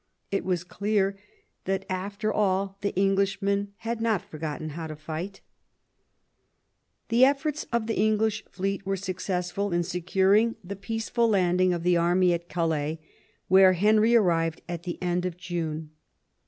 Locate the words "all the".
2.33-2.91